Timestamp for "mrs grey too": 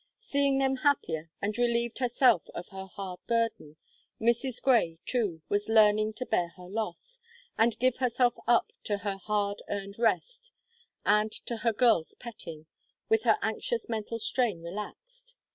4.19-5.43